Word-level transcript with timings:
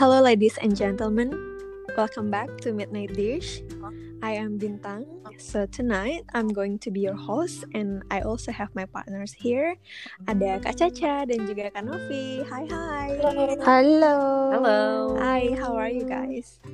Hello, 0.00 0.16
ladies 0.24 0.56
and 0.64 0.72
gentlemen. 0.72 1.28
Welcome 1.92 2.32
back 2.32 2.48
to 2.64 2.72
Midnight 2.72 3.12
Dish. 3.12 3.60
I 4.24 4.32
am 4.32 4.56
Bintang. 4.56 5.04
So 5.36 5.68
tonight 5.68 6.24
I'm 6.32 6.48
going 6.48 6.80
to 6.80 6.90
be 6.90 7.04
your 7.04 7.20
host, 7.20 7.68
and 7.76 8.00
I 8.08 8.24
also 8.24 8.48
have 8.48 8.72
my 8.72 8.88
partners 8.88 9.36
here. 9.36 9.76
Ada 10.24 10.64
Kak 10.64 10.80
Caca 10.80 11.28
dan 11.28 11.44
juga 11.44 11.68
Kak 11.68 11.84
Novi. 11.84 12.40
Hi, 12.48 12.64
hi. 12.64 13.08
Halo. 13.60 14.16
Hello. 14.56 14.80
Hi, 15.20 15.52
how 15.60 15.76
are 15.76 15.92
you 15.92 16.08
guys? 16.08 16.64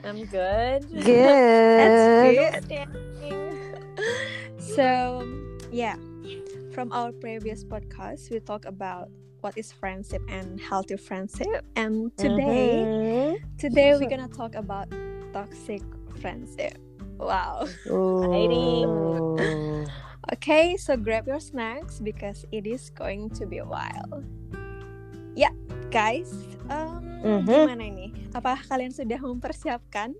I'm 0.00 0.24
good. 0.24 0.88
That's 0.88 1.04
Good. 1.04 2.72
good. 2.72 2.88
So, 4.56 5.20
yeah, 5.68 6.00
from 6.72 6.88
our 6.96 7.12
previous 7.12 7.68
podcast, 7.68 8.32
we 8.32 8.40
talk 8.40 8.64
about 8.64 9.12
what 9.42 9.58
is 9.58 9.74
friendship 9.74 10.22
and 10.30 10.56
healthy 10.62 10.96
friendship, 10.96 11.66
and 11.74 12.14
today. 12.16 12.86
Mhm. 12.86 13.34
Today 13.58 13.94
we're 13.98 14.08
gonna 14.08 14.30
talk 14.30 14.54
about 14.54 14.86
toxic 15.34 15.82
friendship. 16.22 16.78
Wow. 17.18 17.66
Okay, 20.32 20.78
so 20.78 20.94
grab 20.96 21.26
your 21.26 21.42
snacks 21.42 21.98
because 21.98 22.46
it 22.54 22.62
is 22.62 22.94
going 22.94 23.28
to 23.34 23.42
be 23.46 23.58
a 23.58 23.66
while. 23.66 24.22
Ya, 25.34 25.50
guys, 25.90 26.30
um, 26.70 27.02
Mhm. 27.22 27.46
gimana 27.50 27.82
ini? 27.90 28.14
Apa 28.30 28.62
kalian 28.70 28.94
sudah 28.94 29.18
mempersiapkan 29.18 30.14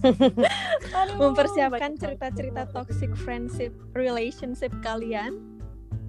mempersiapkan 1.20 2.00
cerita-cerita 2.00 2.64
toxic 2.72 3.12
friendship 3.20 3.76
relationship 3.92 4.72
kalian? 4.80 5.49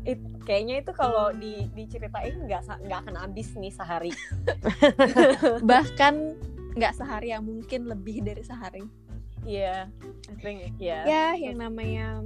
It- 0.02 0.42
kayaknya 0.42 0.82
itu 0.82 0.92
kalau 0.92 1.30
di 1.32 1.70
diceritain 1.72 2.34
nggak 2.42 2.82
nggak 2.82 3.00
akan 3.06 3.16
habis 3.18 3.54
nih 3.54 3.70
sehari. 3.70 4.10
Bahkan 5.72 6.14
nggak 6.74 6.94
sehari 6.96 7.30
ya, 7.30 7.40
mungkin 7.40 7.86
lebih 7.86 8.24
dari 8.24 8.42
sehari. 8.42 8.82
Iya, 9.42 9.90
I 10.30 10.36
think 10.38 10.78
ya. 10.78 11.02
ya 11.02 11.26
yang 11.34 11.58
namanya 11.58 12.22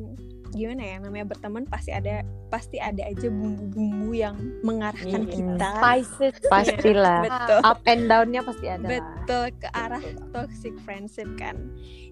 gimana 0.52 0.84
ya 0.84 0.96
namanya 1.00 1.26
berteman 1.26 1.64
pasti 1.64 1.92
ada 1.92 2.24
pasti 2.48 2.76
ada 2.76 3.04
aja 3.04 3.28
bumbu-bumbu 3.28 4.12
yang 4.12 4.36
mengarahkan 4.64 5.24
Iya. 5.24 5.32
kita 5.32 5.70
Spices. 5.80 6.36
Pastilah. 6.52 7.20
betul 7.24 7.60
Up 7.60 7.80
and 7.84 8.08
down-nya 8.08 8.40
pasti 8.40 8.68
ada. 8.68 8.88
betul 8.88 9.52
ke 9.54 9.68
arah 9.74 10.04
toxic 10.32 10.72
friendship 10.84 11.28
kan 11.36 11.56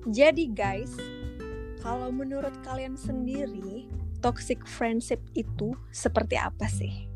jadi 0.07 0.43
guys 0.49 0.91
kalau 1.79 2.11
menurut 2.11 2.51
kalian 2.63 2.95
sendiri 2.95 3.87
toxic 4.23 4.63
friendship 4.63 5.19
itu 5.35 5.75
seperti 5.91 6.39
apa 6.39 6.65
sih 6.71 7.11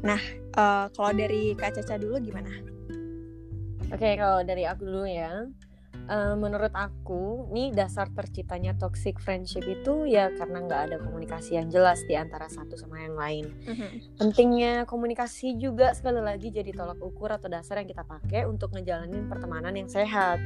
nah 0.00 0.20
eh, 0.54 0.86
kalau 0.94 1.10
dari 1.12 1.58
kak 1.58 1.74
Caca 1.76 1.98
dulu 1.98 2.22
gimana 2.22 2.52
Oke, 3.92 4.16
kalau 4.16 4.40
dari 4.40 4.64
aku 4.64 4.88
dulu 4.88 5.04
ya. 5.04 5.44
Eh, 6.08 6.34
menurut 6.34 6.72
aku, 6.72 7.44
nih 7.52 7.76
dasar 7.76 8.08
terciptanya 8.08 8.72
toxic 8.80 9.20
friendship 9.20 9.68
itu 9.68 10.08
ya 10.08 10.32
karena 10.32 10.64
nggak 10.64 10.80
ada 10.88 10.96
komunikasi 10.96 11.60
yang 11.60 11.68
jelas 11.68 12.00
di 12.08 12.16
antara 12.16 12.48
satu 12.48 12.72
sama 12.74 13.04
yang 13.04 13.14
lain. 13.20 13.52
Pentingnya 14.16 14.88
komunikasi 14.88 15.60
juga 15.60 15.92
sekali 15.92 16.24
lagi 16.24 16.48
jadi 16.48 16.72
tolak 16.72 17.04
ukur 17.04 17.36
atau 17.36 17.52
dasar 17.52 17.84
yang 17.84 17.88
kita 17.92 18.02
pakai 18.08 18.48
untuk 18.48 18.72
ngejalanin 18.72 19.28
pertemanan 19.28 19.76
yang 19.76 19.92
sehat. 19.92 20.40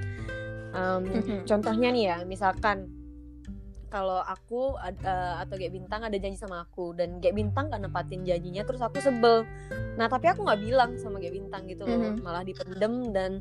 Em, 0.75 1.03
Mhm. 1.07 1.47
Contohnya 1.47 1.89
nih 1.95 2.05
ya, 2.11 2.19
misalkan 2.27 2.91
kalau 3.87 4.19
aku 4.21 4.75
eh, 4.83 5.35
atau 5.41 5.55
Gek 5.55 5.73
Bintang 5.73 6.03
ada 6.03 6.17
janji 6.17 6.37
sama 6.37 6.67
aku 6.67 6.93
dan 6.93 7.23
Gek 7.23 7.35
Bintang 7.35 7.71
gak 7.71 7.83
nepatin 7.83 8.23
janjinya 8.23 8.67
terus 8.67 8.83
aku 8.83 8.99
sebel. 8.99 9.47
Nah 9.97 10.07
tapi 10.07 10.27
aku 10.29 10.43
nggak 10.43 10.61
bilang 10.61 10.91
sama 10.99 11.19
Gek 11.19 11.33
Bintang 11.33 11.65
gitu 11.67 11.87
loh, 11.87 12.15
Mhm. 12.15 12.23
malah 12.23 12.43
dipendem 12.43 13.15
dan 13.15 13.33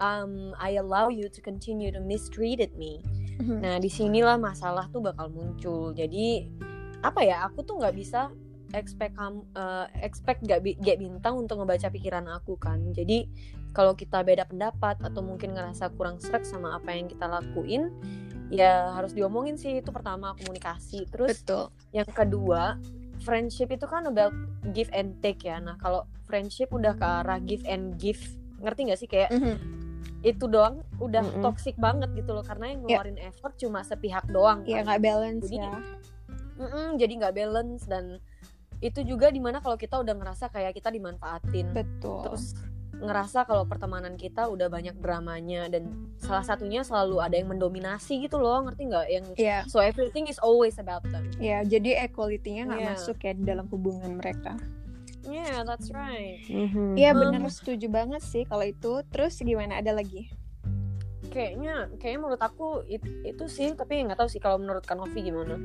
um, 0.00 0.56
I 0.56 0.80
allow 0.80 1.12
you 1.12 1.28
to 1.28 1.40
continue 1.40 1.92
to 1.92 2.00
mistreated 2.00 2.74
me. 2.74 3.04
Nah 3.42 3.76
di 3.76 3.90
sinilah 3.90 4.38
masalah 4.38 4.86
tuh 4.88 5.02
bakal 5.02 5.28
muncul. 5.28 5.90
Jadi 5.92 6.46
apa 7.02 7.20
ya? 7.22 7.42
Aku 7.50 7.62
tuh 7.62 7.78
nggak 7.78 7.94
bisa 7.94 8.30
expect 8.72 9.18
kamu 9.18 9.44
eh, 9.52 9.86
expect 10.00 10.40
gak, 10.48 10.64
gak 10.80 10.96
bintang 10.96 11.36
untuk 11.36 11.60
ngebaca 11.60 11.92
pikiran 11.92 12.24
aku 12.32 12.56
kan. 12.56 12.80
Jadi 12.94 13.28
kalau 13.72 13.92
kita 13.92 14.20
beda 14.20 14.44
pendapat 14.44 15.00
atau 15.00 15.24
mungkin 15.24 15.56
ngerasa 15.56 15.92
kurang 15.96 16.20
srek 16.20 16.44
sama 16.44 16.76
apa 16.76 16.92
yang 16.92 17.08
kita 17.08 17.24
lakuin, 17.24 17.88
ya 18.52 18.92
harus 18.92 19.16
diomongin 19.16 19.56
sih 19.56 19.80
itu 19.80 19.88
pertama 19.88 20.36
komunikasi. 20.36 21.08
Terus 21.08 21.40
betul 21.40 21.72
yang 21.90 22.06
kedua 22.06 22.76
friendship 23.22 23.70
itu 23.70 23.86
kan 23.86 24.04
about 24.04 24.34
give 24.70 24.92
and 24.92 25.16
take 25.18 25.40
ya. 25.40 25.56
Nah 25.56 25.74
kalau 25.76 26.04
friendship 26.22 26.68
udah 26.68 26.92
ke 26.92 27.02
arah 27.02 27.38
give 27.38 27.64
and 27.64 27.96
give, 27.96 28.20
ngerti 28.58 28.80
nggak 28.86 29.00
sih 29.00 29.06
kayak 29.06 29.30
itu 30.22 30.46
doang 30.46 30.80
udah 30.96 31.18
Mm-mm. 31.20 31.42
toxic 31.42 31.74
banget 31.76 32.14
gitu 32.14 32.30
loh 32.30 32.42
karena 32.42 32.70
yang 32.70 32.80
Ya. 32.82 33.02
ngeluarin 33.02 33.18
effort 33.20 33.58
cuma 33.58 33.82
sepihak 33.82 34.22
doang 34.28 34.62
ya 34.62 34.80
kan. 34.80 34.84
nggak 34.86 35.02
balance 35.02 35.44
Jadi, 35.44 35.58
ya 35.58 35.72
Mm-mm, 36.52 36.88
jadi 36.94 37.12
nggak 37.18 37.34
balance 37.34 37.82
dan 37.84 38.22
itu 38.78 39.02
juga 39.02 39.30
di 39.30 39.38
mana 39.38 39.58
kalau 39.58 39.74
kita 39.74 39.98
udah 39.98 40.14
ngerasa 40.14 40.46
kayak 40.48 40.74
kita 40.74 40.90
dimanfaatin 40.90 41.74
betul 41.74 42.22
terus 42.22 42.54
ngerasa 43.02 43.38
kalau 43.42 43.64
pertemanan 43.64 44.14
kita 44.14 44.46
udah 44.46 44.66
banyak 44.66 44.94
dramanya 44.96 45.66
dan 45.66 45.90
salah 46.16 46.40
satunya 46.40 46.80
selalu 46.80 47.18
ada 47.18 47.34
yang 47.34 47.48
mendominasi 47.48 48.22
gitu 48.22 48.36
loh 48.36 48.62
ngerti 48.62 48.82
nggak 48.86 49.06
yang 49.08 49.24
ya 49.34 49.58
so 49.66 49.78
everything 49.78 50.24
is 50.24 50.38
always 50.38 50.76
about 50.76 51.02
them 51.04 51.26
Ya, 51.36 51.62
jadi 51.62 52.04
equality-nya 52.04 52.62
nggak 52.64 52.80
Iya. 52.80 52.90
masuk 52.92 53.16
ya 53.18 53.32
di 53.32 53.42
dalam 53.42 53.66
hubungan 53.68 54.14
mereka. 54.14 54.54
yeah 55.22 55.62
that's 55.62 55.86
right 55.88 56.42
Mhm. 56.46 56.94
Iya, 56.94 57.10
Hmm. 57.12 57.20
benar 57.20 57.46
setuju 57.48 57.86
banget 57.86 58.22
sih 58.22 58.42
kalau 58.42 58.62
itu. 58.62 59.02
Terus 59.08 59.38
gimana? 59.38 59.78
Ada 59.78 59.92
lagi? 59.92 60.30
kayaknya 61.24 61.88
kayaknya 61.96 62.20
menurut 62.20 62.42
aku 62.42 62.84
it- 62.86 63.00
itu 63.24 63.48
sih 63.48 63.72
tapi 63.72 64.04
nggak 64.04 64.20
tahu 64.20 64.28
sih 64.28 64.36
kalau 64.36 64.60
menurut 64.60 64.84
Kanovi 64.84 65.16
gimana 65.22 65.56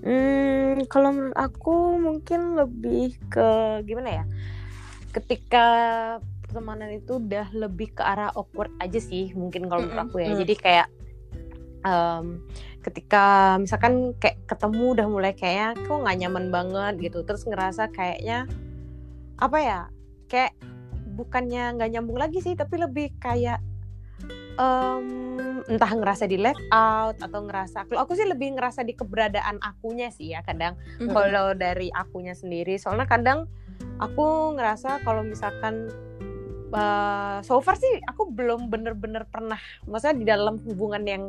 Hmm, 0.00 0.80
kalau 0.88 1.12
menurut 1.12 1.36
aku 1.36 1.74
mungkin 1.98 2.56
lebih 2.56 3.20
ke 3.28 3.50
gimana 3.84 4.10
ya? 4.16 4.24
Ketika 5.12 5.66
pertemanan 6.50 6.90
itu 6.90 7.22
udah 7.22 7.46
lebih 7.54 7.94
ke 7.94 8.02
arah 8.02 8.34
awkward 8.34 8.74
aja 8.82 8.98
sih, 8.98 9.30
mungkin 9.38 9.70
kalau 9.70 9.86
menurut 9.86 10.10
aku 10.10 10.18
ya. 10.18 10.34
Mm-mm. 10.34 10.42
Jadi 10.42 10.54
kayak 10.58 10.88
em, 11.86 12.42
ketika 12.82 13.54
misalkan 13.62 14.18
kayak 14.18 14.42
ketemu 14.50 14.98
udah 14.98 15.06
mulai 15.06 15.32
kayaknya 15.32 15.78
kok 15.78 15.94
nggak 16.02 16.18
nyaman 16.26 16.46
banget 16.50 16.94
gitu, 16.98 17.22
terus 17.22 17.46
ngerasa 17.46 17.94
kayaknya 17.94 18.50
apa 19.38 19.58
ya? 19.62 19.80
Kayak 20.26 20.58
bukannya 21.14 21.78
nggak 21.78 21.90
nyambung 21.94 22.18
lagi 22.18 22.42
sih, 22.42 22.58
tapi 22.58 22.82
lebih 22.82 23.14
kayak 23.22 23.62
em, 24.58 25.06
entah 25.70 25.92
ngerasa 25.94 26.26
di 26.26 26.34
left 26.34 26.60
out 26.74 27.14
atau 27.22 27.46
ngerasa 27.46 27.86
kalau 27.86 28.02
aku 28.02 28.18
sih 28.18 28.26
lebih 28.26 28.58
ngerasa 28.58 28.82
di 28.82 28.92
keberadaan 28.92 29.62
akunya 29.62 30.10
sih 30.10 30.34
ya 30.34 30.42
kadang 30.42 30.74
Mhm. 30.98 31.14
kalau 31.14 31.54
dari 31.54 31.88
akunya 31.94 32.34
sendiri 32.34 32.74
soalnya 32.76 33.06
kadang 33.06 33.46
aku 34.00 34.56
ngerasa 34.56 35.04
kalau 35.04 35.22
misalkan 35.22 35.88
uh, 36.74 37.38
so 37.42 37.58
far 37.62 37.76
sih 37.76 38.00
aku 38.06 38.30
belum 38.30 38.70
bener-bener 38.70 39.26
pernah 39.28 39.58
maksudnya 39.86 40.16
di 40.16 40.26
dalam 40.26 40.54
hubungan 40.62 41.02
yang 41.06 41.24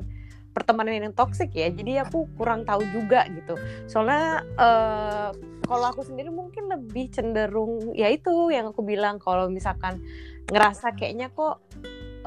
pertemanan 0.52 1.00
yang 1.00 1.16
toksik 1.16 1.56
ya 1.56 1.72
jadi 1.72 2.03
aku 2.03 2.28
kurang 2.35 2.68
tahu 2.68 2.84
juga 2.91 3.24
gitu 3.31 3.56
soalnya 3.88 4.44
uh, 4.59 5.31
kalau 5.63 5.85
aku 5.96 6.03
sendiri 6.03 6.28
mungkin 6.28 6.68
lebih 6.68 7.07
cenderung 7.07 7.96
ya 7.96 8.12
itu 8.12 8.52
yang 8.52 8.75
aku 8.75 8.84
bilang 8.84 9.16
kalau 9.16 9.47
misalkan 9.47 10.03
ngerasa 10.52 10.91
kayaknya 10.91 11.31
kok 11.31 11.63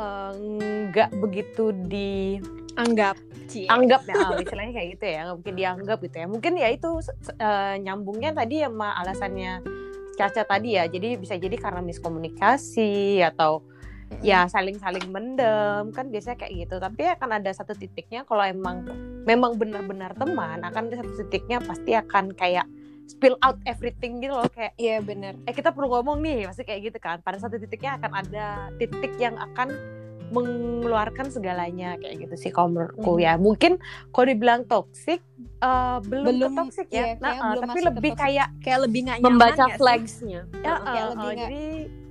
uh, 0.00 0.32
nggak 0.88 1.12
begitu 1.20 1.76
di 1.84 2.41
Anggap. 2.75 3.14
Cie. 3.44 3.69
anggap 3.69 4.08
ya 4.08 4.14
ah, 4.19 4.41
istilahnya 4.41 4.72
kayak 4.72 4.88
gitu 4.96 5.05
ya 5.05 5.20
nggak 5.28 5.37
mungkin 5.37 5.55
dianggap 5.55 5.99
gitu 6.00 6.17
ya 6.17 6.26
mungkin 6.26 6.52
ya 6.56 6.69
itu 6.72 6.90
eh, 7.37 7.75
nyambungnya 7.76 8.31
tadi 8.32 8.64
sama 8.64 8.88
alasannya 9.05 9.52
Caca 10.14 10.43
tadi 10.46 10.78
ya. 10.78 10.87
Jadi 10.87 11.19
bisa 11.19 11.34
jadi 11.37 11.55
karena 11.58 11.82
miskomunikasi 11.82 13.20
atau 13.22 13.62
ya 14.22 14.46
saling-saling 14.46 15.11
mendem 15.11 15.90
kan 15.90 16.06
biasanya 16.08 16.38
kayak 16.46 16.66
gitu. 16.66 16.76
Tapi 16.78 17.02
akan 17.19 17.31
ada 17.43 17.50
satu 17.50 17.75
titiknya 17.75 18.22
kalau 18.25 18.46
emang 18.46 18.87
memang 19.26 19.56
benar-benar 19.58 20.14
teman 20.14 20.62
akan 20.62 20.82
ada 20.90 21.02
satu 21.02 21.26
titiknya 21.26 21.58
pasti 21.64 21.96
akan 21.96 22.31
kayak 22.37 22.69
spill 23.05 23.37
out 23.44 23.61
everything 23.69 24.20
gitu 24.25 24.32
loh 24.32 24.49
kayak 24.49 24.72
Iya, 24.81 25.05
benar. 25.05 25.37
eh 25.44 25.52
kita 25.52 25.76
perlu 25.76 25.93
ngomong 25.93 26.25
nih 26.25 26.49
pasti 26.49 26.64
kayak 26.64 26.81
gitu 26.93 26.99
kan. 27.02 27.20
Pada 27.20 27.37
satu 27.37 27.60
titiknya 27.60 28.00
akan 28.00 28.12
ada 28.17 28.46
titik 28.81 29.12
yang 29.20 29.37
akan 29.37 29.72
mengeluarkan 30.31 31.29
segalanya 31.29 31.97
kayak 31.97 32.23
gitu 32.23 32.35
sih 32.38 32.49
kalau 32.49 32.71
menurutku 32.71 33.12
Mhm. 33.12 33.21
ya 33.21 33.32
mungkin 33.35 33.73
kalau 34.09 34.26
dibilang 34.26 34.62
toxic 34.65 35.21
eh, 35.61 35.99
belum, 36.00 36.25
Belum, 36.31 36.53
toxic 36.62 36.87
iya, 36.88 37.17
ya 37.17 37.19
Nah, 37.19 37.35
belum 37.50 37.62
tapi 37.67 37.79
lebih 37.82 38.12
kayak 38.15 38.49
Kayak 38.61 38.81
lebih 38.82 39.00
nggak 39.03 39.19
nyaman 39.19 39.32
membaca 39.32 39.65
flagsnya 39.75 40.41
ya 40.56 40.75
Kayak 40.76 40.79
eh, 40.79 41.06
lebih 41.11 41.25
nggak- 41.26 41.38
jadi 41.43 41.65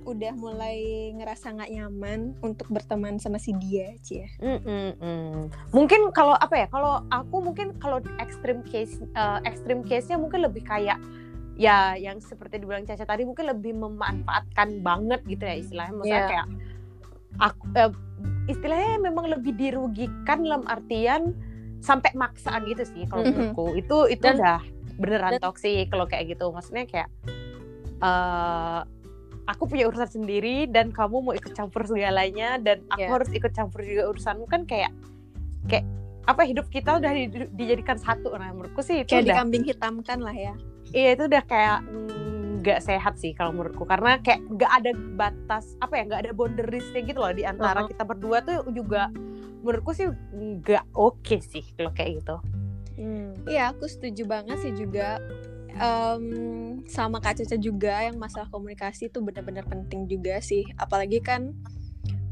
Udah 0.04 0.32
mulai 0.36 0.78
ngerasa 1.14 1.46
nggak 1.50 1.70
nyaman 1.72 2.20
untuk 2.38 2.68
berteman 2.68 3.16
sama 3.16 3.40
si 3.40 3.56
dia, 3.56 3.96
Cie. 3.98 4.28
mm, 4.36 4.60
mm, 4.60 4.90
mm. 5.00 5.40
mungkin 5.72 6.12
kalau 6.12 6.36
apa 6.36 6.54
ya 6.54 6.66
kalau 6.68 7.00
aku 7.08 7.40
mungkin 7.40 7.72
kalau 7.78 7.98
extreme 8.18 8.60
case 8.62 9.00
eh, 9.00 9.38
extreme 9.42 9.80
case 9.80 10.04
nya 10.06 10.20
mungkin 10.20 10.44
lebih 10.44 10.60
kayak 10.60 11.00
ya 11.54 11.96
yang 11.96 12.20
seperti 12.20 12.58
dibilang 12.58 12.84
Caca 12.84 13.06
tadi 13.06 13.24
mungkin 13.24 13.48
lebih 13.48 13.72
memanfaatkan 13.72 14.82
banget 14.82 15.24
gitu 15.24 15.40
ya 15.40 15.56
istilahnya 15.56 15.94
maksudnya 15.94 16.12
Iya. 16.18 16.28
kayak 16.28 16.46
aku 17.36 17.64
eh, 17.74 17.90
istilahnya 18.46 19.00
memang 19.00 19.26
lebih 19.28 19.52
dirugikan 19.52 20.42
dalam 20.42 20.62
artian 20.64 21.32
sampai 21.80 22.12
maksaan 22.14 22.64
gitu 22.64 22.84
sih 22.84 23.04
kalau 23.04 23.22
Mhm. 23.22 23.30
menurutku 23.30 23.66
itu 23.74 23.98
itu 24.10 24.24
Dan- 24.24 24.38
udah 24.38 24.58
beneran 24.94 25.32
dan- 25.36 25.42
toksik 25.42 25.88
kalau 25.88 26.04
kayak 26.04 26.30
gitu 26.30 26.48
maksudnya 26.48 26.84
kayak 26.84 27.08
eh 28.00 28.80
aku 29.44 29.62
punya 29.66 29.84
urusan 29.84 30.08
sendiri 30.10 30.64
dan 30.66 30.88
kamu 30.88 31.20
mau 31.20 31.34
ikut 31.34 31.52
campur 31.52 31.84
segalanya 31.84 32.56
dan 32.56 32.80
aku 32.88 32.96
Iya. 32.98 33.12
harus 33.12 33.28
ikut 33.30 33.52
campur 33.52 33.84
juga 33.84 34.08
urusanmu 34.08 34.46
kan 34.46 34.64
kayak 34.64 34.88
kayak 35.66 35.84
apa 36.24 36.42
hidup 36.42 36.64
kita 36.68 36.96
udah 36.96 37.12
di- 37.12 37.52
dijadikan 37.52 38.00
satu 38.00 38.32
nah 38.32 38.48
menurutku 38.48 38.80
sih 38.80 39.04
itu 39.04 39.12
kayak 39.12 39.22
udah 39.22 39.34
dikambing 39.36 39.64
hitamkan 39.66 40.18
lah 40.18 40.32
ya 40.32 40.54
iya 40.90 41.12
itu 41.12 41.28
udah 41.28 41.42
kayak 41.44 41.84
nggak 42.64 42.80
sehat 42.80 43.20
sih 43.20 43.36
kalau 43.36 43.52
menurutku 43.52 43.84
karena 43.84 44.16
kayak 44.24 44.40
nggak 44.48 44.72
ada 44.80 44.90
batas 45.20 45.76
apa 45.84 46.00
ya 46.00 46.02
nggak 46.08 46.20
ada 46.24 46.32
boundariesnya 46.32 47.04
gitu 47.04 47.20
loh 47.20 47.30
di 47.30 47.44
antara 47.44 47.84
Uh-huh. 47.84 47.92
kita 47.92 48.02
berdua 48.08 48.40
tuh 48.40 48.64
juga 48.72 49.12
menurutku 49.60 49.92
sih 49.92 50.08
nggak 50.32 50.96
oke 50.96 51.36
sih 51.44 51.64
kalau 51.76 51.92
kayak 51.92 52.24
gitu 52.24 52.36
Hmm. 52.94 53.34
Iya, 53.50 53.74
aku 53.74 53.90
setuju 53.90 54.22
banget 54.22 54.54
sih 54.62 54.70
juga 54.70 55.18
Em, 55.74 56.24
sama 56.86 57.18
Kak 57.18 57.42
Caca 57.42 57.58
juga 57.58 58.06
yang 58.06 58.14
masalah 58.14 58.46
komunikasi 58.46 59.10
itu 59.10 59.18
benar-benar 59.18 59.66
penting 59.66 60.06
juga 60.06 60.38
sih. 60.38 60.62
Apalagi 60.78 61.18
kan 61.18 61.50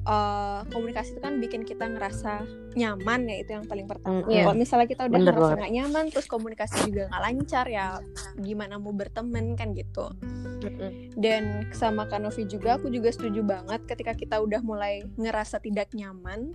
eh, 0.03 0.61
komunikasi 0.71 1.15
itu 1.17 1.21
kan 1.23 1.39
bikin 1.39 1.63
kita 1.63 1.87
ngerasa 1.87 2.47
nyaman 2.75 3.29
ya 3.29 3.37
itu 3.43 3.51
yang 3.55 3.67
paling 3.69 3.87
pertama. 3.87 4.23
Mm-mm. 4.23 4.33
Kalau 4.33 4.55
misalnya 4.57 4.89
kita 4.89 5.03
udah 5.07 5.19
Bener 5.19 5.35
ngerasa 5.35 5.55
nggak 5.59 5.75
nyaman, 5.79 6.05
terus 6.11 6.27
komunikasi 6.27 6.77
juga 6.89 7.03
nggak 7.13 7.23
lancar 7.23 7.67
ya, 7.69 7.87
gimana 8.41 8.81
mau 8.81 8.93
berteman 8.97 9.55
kan 9.55 9.77
gitu. 9.77 10.11
Mm-mm. 10.63 11.15
Dan 11.19 11.69
sama 11.75 12.07
Kak 12.07 12.23
Novi 12.23 12.47
juga, 12.47 12.79
aku 12.79 12.89
juga 12.89 13.11
setuju 13.11 13.43
banget 13.43 13.83
ketika 13.87 14.13
kita 14.15 14.37
udah 14.41 14.63
mulai 14.63 15.03
ngerasa 15.19 15.59
tidak 15.61 15.91
nyaman 15.93 16.55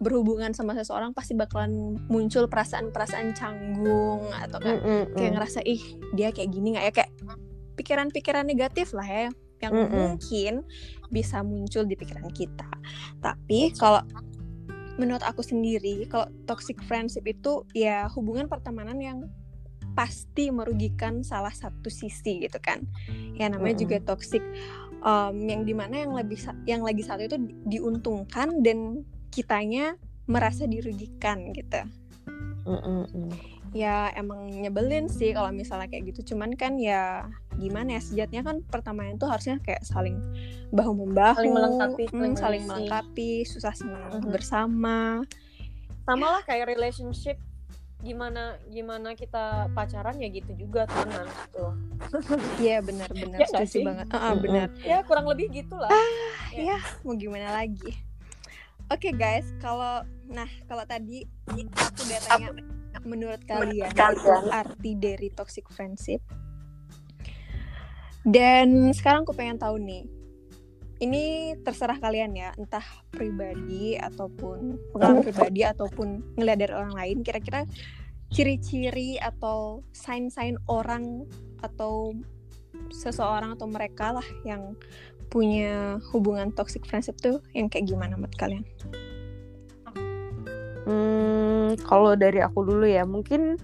berhubungan 0.00 0.56
sama 0.56 0.72
seseorang 0.72 1.12
pasti 1.12 1.36
bakalan 1.36 2.00
muncul 2.08 2.48
perasaan-perasaan 2.48 3.36
canggung 3.36 4.32
atau 4.32 4.56
Mm-mm. 4.56 5.12
kayak 5.12 5.36
ngerasa 5.36 5.60
ih 5.68 6.00
dia 6.16 6.32
kayak 6.32 6.48
gini 6.56 6.72
nggak 6.72 6.84
ya 6.88 6.92
kayak 7.04 7.10
pikiran-pikiran 7.76 8.48
negatif 8.48 8.96
lah 8.96 9.04
ya 9.04 9.28
yang 9.60 9.72
Mm-mm. 9.76 10.16
mungkin 10.16 10.64
bisa 11.12 11.44
muncul 11.44 11.84
di 11.84 11.94
pikiran 11.96 12.28
kita. 12.32 12.68
Tapi 13.20 13.72
kalau 13.76 14.00
menurut 14.96 15.24
aku 15.24 15.40
sendiri 15.40 16.04
kalau 16.08 16.28
toxic 16.44 16.76
friendship 16.84 17.24
itu 17.24 17.64
ya 17.72 18.08
hubungan 18.12 18.48
pertemanan 18.48 19.00
yang 19.00 19.18
pasti 19.96 20.48
merugikan 20.52 21.20
salah 21.20 21.52
satu 21.52 21.88
sisi 21.88 22.44
gitu 22.44 22.56
kan. 22.60 22.84
Ya 23.36 23.48
namanya 23.48 23.80
Mm-mm. 23.80 23.84
juga 23.84 23.96
toxic 24.04 24.44
um, 25.04 25.36
yang 25.48 25.64
di 25.64 25.74
mana 25.76 26.04
yang 26.04 26.12
lebih 26.16 26.40
yang 26.68 26.84
lagi 26.84 27.02
satu 27.04 27.26
itu 27.26 27.36
di- 27.40 27.56
diuntungkan 27.78 28.60
dan 28.64 29.04
kitanya 29.32 29.96
merasa 30.30 30.66
dirugikan 30.68 31.50
gitu 31.50 31.82
Mm-mm. 32.66 33.30
ya 33.74 34.12
emang 34.14 34.46
nyebelin 34.50 35.10
sih 35.10 35.34
kalau 35.34 35.50
misalnya 35.50 35.90
kayak 35.90 36.14
gitu 36.14 36.34
cuman 36.34 36.54
kan 36.54 36.78
ya 36.78 37.26
gimana 37.60 37.94
ya 37.94 38.00
sejatinya 38.00 38.42
kan 38.42 38.56
pertemanan 38.64 39.14
tuh 39.14 39.28
harusnya 39.28 39.60
kayak 39.60 39.84
saling 39.84 40.16
bahu 40.70 40.96
membahu 40.96 41.36
Saling 41.36 41.52
melengkapi, 41.52 42.04
mm, 42.08 42.10
saling 42.10 42.34
saling 42.34 42.62
melengkapi 42.64 43.30
susah 43.44 43.74
senang 43.76 44.18
Mhm. 44.18 44.32
bersama. 44.32 45.20
Sama 46.02 46.26
lah 46.26 46.42
kayak 46.42 46.66
relationship 46.66 47.36
gimana 48.00 48.56
gimana 48.72 49.12
kita 49.12 49.68
pacaran 49.76 50.16
ya 50.16 50.32
gitu 50.32 50.56
juga 50.56 50.88
temenan 50.88 51.28
gitu. 51.28 51.66
Iya 52.58 52.80
benar-benar 52.80 53.36
Ya 53.36 53.46
nggak 53.46 53.68
setuju 53.68 53.76
sih? 53.76 53.84
banget. 53.84 54.06
Ah, 54.08 54.16
ah, 54.16 54.20
Mm-mm. 54.32 54.40
benar. 54.40 54.66
Ya 54.80 54.98
kurang 55.04 55.28
lebih 55.28 55.52
gitulah. 55.52 55.92
Ya. 56.50 56.80
mau 57.04 57.12
gimana 57.14 57.52
lagi? 57.52 57.92
Oke 58.88 59.12
guys. 59.12 59.52
Kalau 59.60 60.02
nah 60.26 60.48
kalau 60.64 60.82
tadi 60.82 61.28
aku 61.46 62.00
udah 62.02 62.20
tanya 62.24 62.48
menurut 63.04 63.40
kalian 63.44 63.92
kalian. 63.92 64.48
arti 64.50 64.92
dari 64.96 65.28
toxic 65.30 65.68
friendship 65.68 66.24
dan 68.26 68.92
sekarang 68.92 69.24
aku 69.24 69.32
pengen 69.36 69.56
tahu 69.56 69.80
nih 69.80 70.04
ini 71.00 71.56
terserah 71.64 71.96
kalian 71.96 72.36
ya 72.36 72.52
entah 72.60 72.84
pribadi 73.08 73.96
ataupun 73.96 74.76
pengalaman 74.92 75.24
pribadi 75.24 75.64
ataupun 75.64 76.36
ngeliat 76.36 76.58
dari 76.60 76.72
orang 76.76 76.92
lain 76.92 77.16
kira-kira 77.24 77.64
ciri-ciri 78.30 79.16
atau 79.18 79.82
sign-sign 79.90 80.60
orang 80.70 81.26
atau 81.64 82.14
seseorang 82.92 83.58
atau 83.58 83.66
mereka 83.66 84.14
lah 84.14 84.28
yang 84.46 84.78
punya 85.30 85.98
hubungan 86.10 86.50
toxic 86.50 86.82
friendship 86.86 87.18
tuh 87.18 87.38
yang 87.54 87.70
kayak 87.70 87.86
gimana 87.86 88.18
menurut 88.18 88.34
kalian? 88.38 88.64
Hmm, 90.90 91.78
kalau 91.86 92.18
dari 92.18 92.42
aku 92.42 92.66
dulu 92.66 92.82
ya, 92.82 93.06
mungkin 93.06 93.54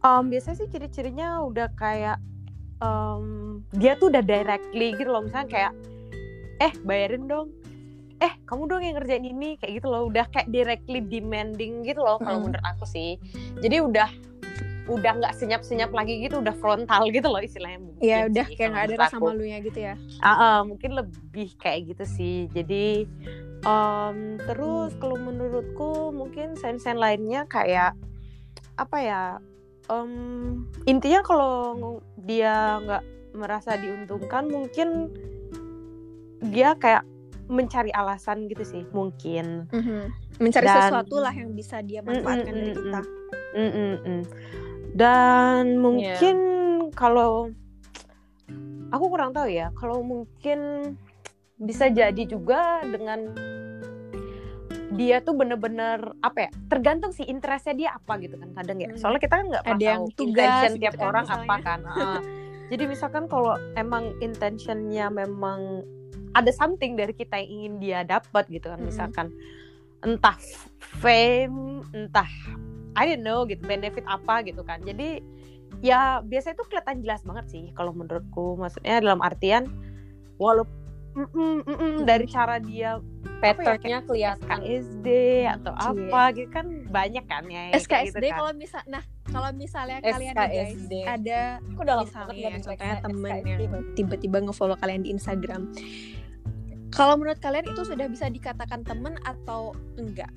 um, 0.00 0.24
biasanya 0.32 0.64
sih 0.64 0.68
ciri-cirinya 0.72 1.44
udah 1.44 1.68
kayak 1.76 2.16
um, 2.82 3.60
dia 3.74 3.94
tuh 3.94 4.10
udah 4.10 4.22
directly 4.22 4.94
gitu 4.94 5.10
loh, 5.10 5.22
misalnya 5.22 5.50
kayak 5.50 5.72
eh 6.62 6.72
bayarin 6.86 7.26
dong, 7.26 7.50
eh 8.22 8.32
kamu 8.46 8.62
dong 8.70 8.82
yang 8.82 8.94
ngerjain 8.96 9.26
ini 9.26 9.58
kayak 9.58 9.82
gitu 9.82 9.86
loh, 9.90 10.06
udah 10.06 10.24
kayak 10.30 10.48
directly 10.48 11.02
demanding 11.02 11.82
gitu 11.82 12.00
loh 12.00 12.16
kalau 12.22 12.40
Mm. 12.40 12.44
menurut 12.50 12.64
aku 12.64 12.84
sih. 12.86 13.18
Jadi 13.58 13.82
udah 13.82 14.08
udah 14.84 15.12
nggak 15.16 15.34
senyap-senyap 15.40 15.96
lagi 15.96 16.20
gitu, 16.20 16.44
udah 16.44 16.52
frontal 16.60 17.08
gitu 17.08 17.24
loh 17.32 17.40
istilahnya. 17.40 17.80
mungkin 17.80 18.04
Ya 18.04 18.28
udah 18.28 18.46
sih, 18.46 18.54
kayak 18.54 18.70
nggak 18.70 18.84
ada 18.84 18.96
rasa 19.00 19.16
malunya 19.16 19.58
gitu 19.64 19.78
ya. 19.80 19.94
Ah, 20.20 20.28
ah, 20.36 20.58
mungkin 20.60 20.92
lebih 20.92 21.56
kayak 21.56 21.96
gitu 21.96 22.04
sih. 22.04 22.36
Jadi 22.52 23.08
em, 23.64 24.36
terus 24.44 24.92
kalau 25.00 25.16
menurutku 25.16 26.12
mungkin 26.12 26.52
sign-sign 26.60 27.00
lainnya 27.00 27.48
kayak 27.48 27.96
apa 28.76 28.96
ya? 29.00 29.22
Em, 29.86 30.64
intinya 30.84 31.20
kalau 31.20 31.54
dia 32.16 32.80
nggak 32.80 33.02
merasa 33.34 33.74
diuntungkan, 33.74 34.46
mungkin 34.46 35.10
dia 36.48 36.76
kayak 36.76 37.02
mencari 37.44 37.92
alasan 37.92 38.48
gitu 38.48 38.64
sih, 38.64 38.82
mungkin. 38.90 39.68
Mencari 40.40 40.64
Dan- 40.64 40.80
sesuatu 40.88 41.20
lah 41.20 41.34
yang 41.34 41.52
bisa 41.52 41.84
dia 41.84 42.00
manfaatkan 42.00 42.48
Mm, 42.48 42.56
mm, 42.56 42.64
dari 42.64 42.72
kita. 42.72 43.00
Mm, 43.54 43.70
mm, 43.70 43.94
mm. 44.00 44.22
Dan 44.94 45.62
mungkin 45.78 46.36
kalau 46.94 47.50
aku 48.88 49.04
kurang 49.10 49.34
tahu 49.34 49.50
ya, 49.50 49.74
kalau 49.74 50.00
mungkin 50.00 50.94
bisa 51.58 51.86
jadi 51.86 52.22
juga 52.24 52.82
dengan 52.82 53.34
dia 54.94 55.18
tuh 55.18 55.34
bener-bener 55.34 55.98
apa 56.20 56.46
ya 56.46 56.50
tergantung 56.66 57.10
sih 57.10 57.26
interestnya 57.26 57.74
dia 57.74 57.90
apa 57.92 58.14
gitu 58.18 58.34
kan 58.34 58.54
kadang 58.54 58.78
ya 58.78 58.88
Hmm. 58.88 58.98
soalnya 58.98 59.20
kita 59.20 59.34
kan 59.34 59.46
nggak 59.48 59.64
pernah 59.64 59.78
Ada 59.78 59.86
yang 59.86 60.02
tahu 60.02 60.14
tugas 60.14 60.30
intention 60.38 60.70
gitu 60.70 60.80
tiap 60.80 60.94
kan 60.94 61.06
orang 61.06 61.24
misalnya. 61.24 61.44
apa 61.44 61.56
kan 61.60 61.80
Ah. 61.90 62.20
jadi 62.64 62.84
misalkan 62.84 63.24
kalau 63.26 63.54
emang 63.74 64.04
intentionnya 64.18 65.06
memang 65.08 65.60
ada 66.32 66.50
something 66.50 66.94
dari 66.94 67.12
kita 67.12 67.34
yang 67.36 67.50
ingin 67.52 67.74
dia 67.78 67.98
dapat 68.02 68.44
gitu 68.48 68.66
kan 68.66 68.78
Mm-mm. 68.78 68.88
misalkan 68.88 69.26
entah 70.00 70.36
fame 70.98 71.58
entah 71.90 72.28
I 72.94 73.08
don't 73.08 73.22
know 73.22 73.42
gitu 73.42 73.62
benefit 73.62 74.06
apa 74.06 74.42
gitu 74.42 74.62
kan 74.62 74.78
jadi 74.80 75.18
ya 75.80 76.20
biasanya 76.20 76.54
itu 76.54 76.64
kelihatan 76.66 77.02
jelas 77.02 77.20
banget 77.22 77.46
sih 77.48 77.64
kalau 77.72 77.90
menurutku 77.90 78.54
maksudnya 78.54 78.98
dalam 78.98 79.18
artian 79.18 79.66
walaupun 80.36 80.83
mm-mm, 81.14 81.54
mm-mm, 81.64 81.92
dari 82.02 82.26
cara 82.26 82.58
dia 82.58 82.98
patternnya 83.38 84.02
kelihatan 84.02 84.58
SKSD 84.62 85.08
atau 85.46 85.72
Cie. 85.74 85.90
apa 85.90 86.22
gitu 86.34 86.50
kan 86.50 86.66
banyak 86.90 87.24
kan 87.26 87.44
ya 87.46 87.70
SKSD 87.76 88.18
gitu 88.18 88.26
kan. 88.30 88.38
kalau 88.40 88.52
misal 88.54 88.82
nah 88.90 89.02
kalau 89.30 89.50
misalnya 89.56 89.98
kalian 90.02 90.34
nih 90.34 90.36
guys 90.36 90.70
SKSD. 90.74 90.92
ada 91.06 91.40
aku 91.62 91.80
udah 91.82 91.94
lama 91.98 92.06
misalnya 92.06 92.34
banget 92.34 92.42
ya, 92.42 92.64
contohnya 92.66 92.96
temen 93.02 93.30
SKSD. 93.30 93.48
yang 93.48 93.72
tiba-tiba 93.94 94.36
ngefollow 94.48 94.76
kalian 94.78 95.02
di 95.02 95.10
Instagram 95.14 95.62
kalau 96.94 97.14
menurut 97.18 97.38
kalian 97.42 97.66
itu 97.66 97.82
sudah 97.82 98.06
bisa 98.06 98.30
dikatakan 98.30 98.86
temen 98.86 99.18
atau 99.26 99.74
enggak 99.98 100.30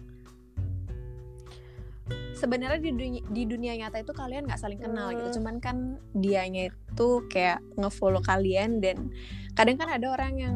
sebenarnya 2.38 2.78
di 2.78 2.92
dunia, 2.94 3.22
di 3.26 3.44
dunia 3.44 3.74
nyata 3.76 3.98
itu 4.00 4.14
kalian 4.14 4.46
nggak 4.46 4.62
saling 4.62 4.78
kenal 4.78 5.10
Hmm. 5.10 5.18
gitu 5.18 5.42
cuman 5.42 5.58
kan 5.58 5.78
dianya 6.14 6.70
itu 6.70 7.08
kayak 7.28 7.58
ngefollow 7.76 8.22
kalian 8.22 8.78
dan 8.78 9.10
kadang 9.54 9.76
kan 9.76 9.90
ada 9.90 10.14
orang 10.14 10.34
yang 10.38 10.56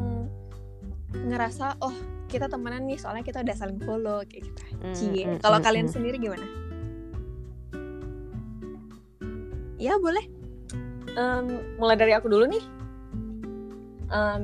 ngerasa 1.12 1.76
oh 1.78 1.92
kita 2.26 2.46
temenan 2.46 2.86
nih 2.86 2.96
soalnya 2.96 3.20
kita 3.20 3.42
udah 3.42 3.52
saling 3.52 3.76
follow 3.78 4.22
kayak 4.24 4.46
gitu 4.46 4.62
Mm, 4.80 4.94
Cie. 4.94 5.22
mm, 5.26 5.38
kalau 5.38 5.58
mm, 5.58 5.64
kalian 5.66 5.86
mm. 5.86 5.92
sendiri 5.92 6.16
gimana 6.16 6.46
ya 9.76 9.98
boleh 9.98 10.24
Em, 11.12 11.44
mulai 11.76 11.92
dari 11.94 12.16
aku 12.16 12.24
dulu 12.24 12.48
nih 12.48 12.64
Em, 14.08 14.42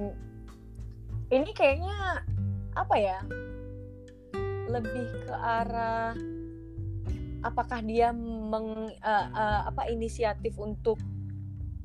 ini 1.30 1.50
kayaknya 1.52 2.24
apa 2.72 2.96
ya 2.96 3.18
lebih 4.68 5.04
ke 5.24 5.32
arah 5.32 6.12
apakah 7.40 7.80
dia 7.80 8.10
meng 8.12 8.90
eh, 8.90 9.26
eh, 9.28 9.60
apa 9.66 9.86
inisiatif 9.88 10.58
untuk 10.58 10.98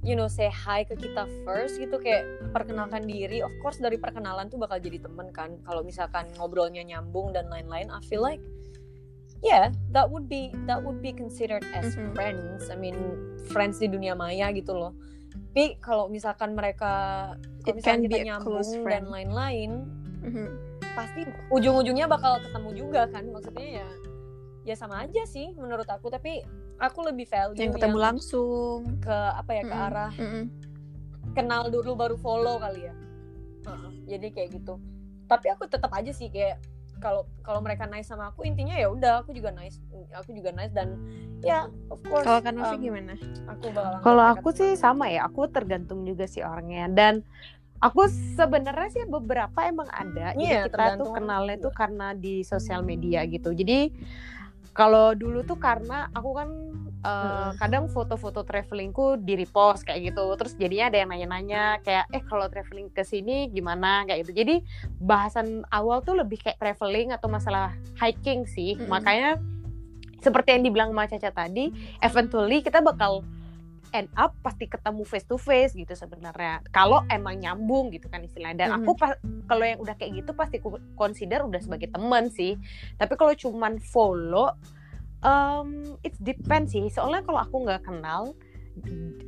you 0.03 0.19
know 0.19 0.27
say 0.27 0.51
hi 0.51 0.83
ke 0.83 0.99
kita 0.99 1.23
first 1.47 1.79
gitu 1.79 1.95
kayak 1.95 2.27
perkenalkan 2.51 3.07
diri 3.07 3.39
of 3.39 3.53
course 3.63 3.79
dari 3.79 3.95
perkenalan 3.95 4.51
tuh 4.51 4.59
bakal 4.59 4.75
jadi 4.75 4.99
temen 4.99 5.31
kan 5.31 5.55
kalau 5.63 5.79
misalkan 5.79 6.27
ngobrolnya 6.35 6.83
nyambung 6.83 7.31
dan 7.31 7.47
lain-lain 7.47 7.87
I 7.87 8.03
feel 8.03 8.19
like 8.19 8.43
yeah 9.39 9.71
that 9.95 10.11
would 10.11 10.27
be 10.27 10.51
that 10.67 10.83
would 10.83 10.99
be 10.99 11.15
considered 11.15 11.63
as 11.71 11.95
Mhm. 11.95 12.11
friends 12.11 12.67
I 12.67 12.75
mean 12.75 12.99
friends 13.47 13.79
di 13.79 13.87
dunia 13.87 14.11
maya 14.11 14.51
gitu 14.51 14.75
loh 14.75 14.91
tapi 15.53 15.79
kalau 15.79 16.11
misalkan 16.11 16.51
mereka 16.51 16.91
kalau 17.63 17.75
misalkan 17.79 18.03
kita 18.03 18.27
nyambung 18.27 18.59
friend. 18.83 18.89
dan 18.91 19.03
lain-lain 19.07 19.71
Mhm. 20.19 20.47
pasti 20.93 21.21
ujung-ujungnya 21.47 22.11
bakal 22.11 22.43
ketemu 22.43 22.69
juga 22.75 23.07
kan 23.07 23.23
maksudnya 23.31 23.81
ya 23.81 23.89
ya 24.63 24.75
sama 24.79 25.03
aja 25.03 25.23
sih 25.27 25.51
menurut 25.55 25.87
aku 25.87 26.07
tapi 26.07 26.43
aku 26.79 26.99
lebih 27.03 27.27
value 27.27 27.59
yang 27.59 27.75
ketemu 27.75 27.97
yang 27.99 28.05
langsung 28.15 28.79
ke 29.03 29.17
apa 29.35 29.51
ya 29.51 29.63
ke 29.67 29.75
Mm-mm. 29.75 29.87
arah 29.91 30.11
Mm-mm. 30.15 30.43
kenal 31.35 31.67
dulu 31.67 31.95
baru 31.95 32.15
follow 32.19 32.59
kali 32.59 32.87
ya 32.87 32.93
Heeh, 33.63 33.91
jadi 34.07 34.27
kayak 34.31 34.49
gitu 34.59 34.79
tapi 35.27 35.47
aku 35.51 35.67
tetap 35.67 35.91
aja 35.95 36.11
sih 36.11 36.27
kayak 36.27 36.59
kalau 37.03 37.27
kalau 37.43 37.59
mereka 37.59 37.83
nice 37.83 38.07
sama 38.07 38.31
aku 38.31 38.47
intinya 38.47 38.79
ya 38.79 38.87
udah 38.87 39.23
aku 39.23 39.35
juga 39.35 39.51
nice 39.51 39.83
aku 40.15 40.31
juga 40.31 40.55
nice 40.55 40.71
dan 40.71 40.95
ya 41.43 41.67
of 41.91 41.99
course 42.07 42.23
kalau 42.23 42.39
kan 42.39 42.55
um, 42.55 42.79
gimana 42.79 43.19
aku 43.51 43.67
Kalau 43.99 44.23
aku 44.23 44.49
sih 44.55 44.79
sama 44.79 45.11
ya, 45.11 45.27
aku 45.27 45.51
tergantung 45.51 46.07
juga 46.07 46.23
sih 46.23 46.39
orangnya 46.39 46.87
dan 46.87 47.13
aku 47.83 48.07
sebenarnya 48.39 48.89
sih 48.95 49.03
beberapa 49.11 49.67
emang 49.67 49.91
ada. 49.91 50.31
Iya, 50.39 50.67
Jadi 50.67 50.71
kita 50.71 50.85
tuh 50.95 51.11
kenalnya 51.11 51.59
juga. 51.59 51.65
tuh 51.67 51.73
karena 51.75 52.07
di 52.15 52.47
sosial 52.47 52.79
media 52.87 53.27
gitu. 53.27 53.51
Jadi 53.51 53.91
kalau 54.71 55.11
dulu 55.11 55.43
tuh 55.43 55.59
karena 55.59 56.07
aku 56.15 56.31
kan 56.33 56.49
Mm-mm. 57.03 57.59
kadang 57.59 57.91
foto-foto 57.91 58.47
travelingku 58.47 59.19
di 59.19 59.35
repost 59.35 59.83
kayak 59.83 60.15
gitu. 60.15 60.23
Terus 60.39 60.55
jadinya 60.55 60.87
ada 60.87 60.97
yang 61.03 61.09
nanya-nanya 61.11 61.63
kayak 61.83 62.07
eh 62.15 62.23
kalau 62.23 62.47
traveling 62.47 62.87
ke 62.87 63.03
sini 63.03 63.51
gimana 63.51 64.07
kayak 64.07 64.23
gitu. 64.23 64.31
Jadi 64.39 64.55
bahasan 65.03 65.67
awal 65.67 65.99
tuh 65.99 66.15
lebih 66.15 66.39
kayak 66.39 66.55
traveling 66.63 67.11
atau 67.11 67.27
masalah 67.27 67.75
hiking 67.99 68.47
sih. 68.47 68.79
Mm-mm. 68.79 68.87
Makanya 68.87 69.35
seperti 70.23 70.55
yang 70.55 70.63
dibilang 70.63 70.89
Mbak 70.95 71.19
Caca 71.19 71.43
tadi, 71.43 71.67
eventually 71.99 72.63
kita 72.63 72.79
bakal 72.79 73.27
end 73.93 74.09
up 74.17 74.33
pasti 74.41 74.65
ketemu 74.65 75.05
face 75.05 75.25
to 75.29 75.37
face 75.37 75.77
gitu 75.77 75.93
sebenarnya. 75.93 76.65
Kalau 76.73 77.05
emang 77.13 77.39
nyambung 77.39 77.93
gitu 77.93 78.09
kan 78.09 78.25
istilahnya. 78.25 78.67
Dan 78.67 78.69
aku 78.81 78.97
pas 78.97 79.15
kalau 79.45 79.63
yang 79.63 79.79
udah 79.79 79.95
kayak 79.95 80.25
gitu 80.25 80.33
pasti 80.33 80.57
consider 80.97 81.45
udah 81.45 81.61
sebagai 81.61 81.93
teman 81.93 82.27
sih. 82.33 82.57
Tapi 82.97 83.13
kalau 83.15 83.37
cuman 83.37 83.77
follow 83.79 84.51
um, 85.21 85.97
it 86.01 86.17
depends 86.19 86.73
sih. 86.73 86.89
Soalnya 86.89 87.21
kalau 87.23 87.39
aku 87.45 87.55
nggak 87.63 87.85
kenal 87.85 88.33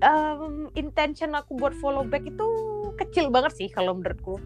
um, 0.01 0.73
intention 0.73 1.37
aku 1.37 1.55
buat 1.55 1.77
follow 1.77 2.01
back 2.03 2.25
itu 2.25 2.47
kecil 2.97 3.29
banget 3.29 3.53
sih 3.53 3.69
kalau 3.69 3.93
menurutku. 3.95 4.41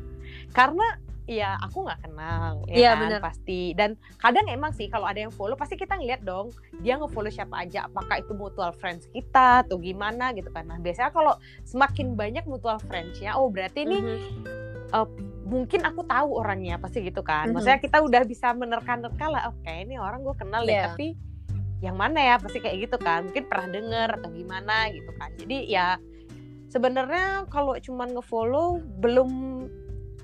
Karena 0.52 1.00
ya 1.30 1.62
aku 1.62 1.86
nggak 1.86 2.02
kenal 2.02 2.66
ya 2.66 2.74
Iya, 2.76 2.92
kan 2.92 3.02
benar. 3.06 3.22
pasti 3.22 3.62
dan 3.72 3.90
kadang 4.18 4.50
emang 4.50 4.74
sih 4.74 4.90
kalau 4.90 5.06
ada 5.06 5.20
yang 5.20 5.30
follow 5.30 5.54
pasti 5.54 5.76
kita 5.76 5.94
ngeliat 5.94 6.22
dong 6.22 6.50
dia 6.80 6.98
nge-follow 6.98 7.30
siapa 7.30 7.54
aja 7.60 7.86
apakah 7.86 8.18
itu 8.18 8.34
mutual 8.34 8.74
friends 8.74 9.06
kita 9.08 9.62
atau 9.62 9.78
gimana 9.78 10.34
gitu 10.34 10.50
kan 10.50 10.66
nah 10.66 10.76
biasanya 10.76 11.10
kalau 11.10 11.38
semakin 11.64 12.14
banyak 12.14 12.42
mutual 12.44 12.82
friends-nya 12.82 13.38
oh 13.38 13.48
berarti 13.48 13.86
ini 13.86 13.98
Mhm. 14.02 15.06
mungkin 15.46 15.82
aku 15.82 16.02
tahu 16.04 16.34
orangnya 16.36 16.78
pasti 16.78 17.02
gitu 17.04 17.22
kan 17.22 17.46
Mhm. 17.46 17.54
maksudnya 17.54 17.78
kita 17.78 17.98
udah 18.00 18.22
bisa 18.24 18.50
menerka-nerka 18.52 19.26
lah 19.28 19.44
oke 19.48 19.70
ini 19.70 19.98
orang 19.98 20.22
gue 20.22 20.34
kenal 20.34 20.62
deh 20.64 20.74
Iya. 20.74 20.90
tapi 20.90 21.14
yang 21.80 21.94
mana 21.94 22.20
ya 22.20 22.36
pasti 22.36 22.58
kayak 22.58 22.78
gitu 22.84 22.98
kan 22.98 23.24
mungkin 23.24 23.46
pernah 23.46 23.68
denger 23.68 24.10
atau 24.18 24.30
gimana 24.30 24.90
gitu 24.90 25.14
kan 25.16 25.30
jadi 25.36 25.58
ya 25.64 25.88
sebenarnya 26.68 27.46
kalau 27.48 27.74
cuman 27.78 28.12
ngefollow 28.12 28.68
belum 29.00 29.30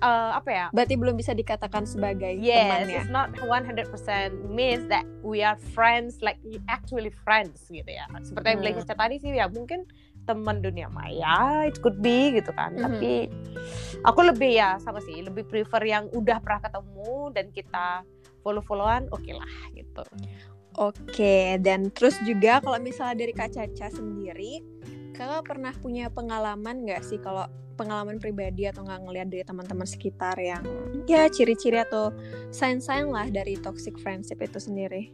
eh, 0.01 0.31
apa 0.35 0.49
ya 0.51 0.65
berarti 0.75 0.95
belum 0.99 1.15
bisa 1.15 1.31
dikatakan 1.31 1.87
sebagai 1.87 2.35
Yes, 2.35 2.67
teman 2.67 2.79
ya 2.91 2.99
it's 3.03 3.11
not 3.11 3.31
100% 3.39 3.87
means 4.51 4.85
that 4.91 5.07
we 5.23 5.39
are 5.45 5.55
friends 5.71 6.19
like 6.19 6.39
we 6.43 6.59
actually 6.67 7.11
friends 7.23 7.67
gitu 7.71 7.87
ya. 7.87 8.05
Seperti 8.23 8.55
yang 8.55 8.59
Hmm. 8.59 8.63
Blake 8.65 8.77
Caca 8.83 8.95
tadi 8.95 9.15
sih 9.21 9.31
ya 9.31 9.47
mungkin 9.47 9.87
teman 10.25 10.59
dunia 10.59 10.89
maya 10.89 11.69
it 11.69 11.77
could 11.85 12.01
be 12.01 12.33
gitu 12.33 12.49
kan. 12.57 12.73
Mhm. 12.75 12.81
Tapi 12.81 13.13
aku 14.03 14.19
lebih 14.25 14.51
ya 14.57 14.81
sama 14.81 14.99
sih, 15.01 15.21
lebih 15.21 15.45
prefer 15.45 15.81
yang 15.85 16.09
udah 16.11 16.41
pernah 16.41 16.61
ketemu 16.65 17.13
dan 17.31 17.45
kita 17.53 18.01
follow-followan 18.41 19.09
oke 19.09 19.31
lah 19.33 19.53
gitu. 19.73 20.05
Oke, 20.75 21.55
dan 21.63 21.87
terus 21.95 22.19
juga 22.27 22.59
kalau 22.59 22.75
misalnya 22.83 23.23
dari 23.23 23.31
Kak 23.31 23.55
Caca 23.55 23.87
sendiri, 23.87 24.59
kakak 25.15 25.47
pernah 25.47 25.71
punya 25.79 26.11
pengalaman 26.11 26.83
nggak 26.83 26.99
sih 26.99 27.15
kalau 27.23 27.47
pengalaman 27.75 28.17
pribadi 28.17 28.65
atau 28.65 28.83
nggak 28.87 29.01
ngelihat 29.05 29.27
dari 29.29 29.43
teman-teman 29.43 29.87
sekitar 29.87 30.39
yang 30.39 30.63
ya 31.05 31.29
ciri-ciri 31.29 31.77
atau 31.83 32.11
sign-sign 32.49 33.11
lah 33.11 33.29
dari 33.29 33.55
toxic 33.59 33.99
friendship 33.99 34.41
itu 34.41 34.59
sendiri? 34.59 35.11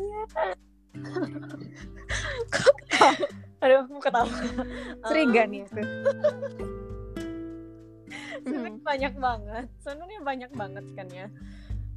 aduh 3.60 3.84
aku 3.84 4.00
ketawa 4.00 4.32
Curiga 5.04 5.44
Um, 5.44 5.50
nih 5.52 5.60
aku. 5.68 5.80
sebenarnya 8.40 8.80
banyak 8.80 9.14
banget 9.20 9.68
sebenarnya 9.84 10.20
banyak 10.24 10.50
banget 10.56 10.84
kan 10.96 11.08
ya 11.12 11.28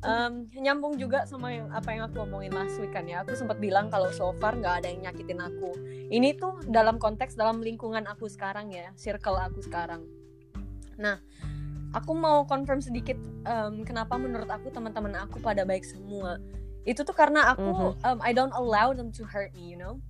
Em, 0.03 0.51
nyambung 0.59 0.99
juga 0.99 1.23
sama 1.23 1.55
yang 1.55 1.71
apa 1.71 1.95
yang 1.95 2.11
aku 2.11 2.27
omongin 2.27 2.51
last 2.51 2.75
week 2.83 2.91
kan 2.91 3.07
ya. 3.07 3.23
Aku 3.23 3.39
sempat 3.39 3.55
bilang 3.63 3.87
kalau 3.87 4.11
so 4.11 4.35
far 4.35 4.51
nggak 4.51 4.83
ada 4.83 4.87
yang 4.91 5.07
nyakitin 5.07 5.39
aku. 5.39 5.71
Ini 6.11 6.35
tuh 6.35 6.59
dalam 6.67 6.99
konteks 6.99 7.39
dalam 7.39 7.63
lingkungan 7.63 8.03
aku 8.03 8.27
sekarang 8.27 8.67
ya 8.75 8.91
circle 8.99 9.39
aku 9.39 9.63
sekarang. 9.63 10.03
Nah 10.99 11.23
aku 11.95 12.11
mau 12.19 12.43
confirm 12.43 12.83
sedikit 12.83 13.15
em, 13.47 13.87
kenapa 13.87 14.19
menurut 14.19 14.51
aku 14.51 14.75
teman-teman 14.75 15.15
aku 15.23 15.39
pada 15.39 15.63
baik 15.63 15.87
semua. 15.87 16.35
Itu 16.83 17.07
tuh 17.07 17.15
karena 17.15 17.55
aku 17.55 17.95
em, 18.03 18.19
I 18.19 18.35
don't 18.35 18.51
allow 18.51 18.91
them 18.91 19.07
to 19.15 19.23
hurt 19.23 19.55
me 19.55 19.71
you 19.71 19.79
know? 19.79 20.03